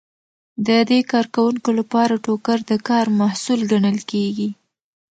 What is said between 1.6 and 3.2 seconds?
لپاره ټوکر د کار